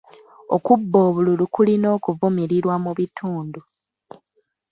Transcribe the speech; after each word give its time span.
Okubba 0.55 0.97
obululu 1.07 1.45
kulina 1.53 1.87
okuvumirirwa 1.97 2.75
mu 2.83 2.91
bitundu. 2.97 3.59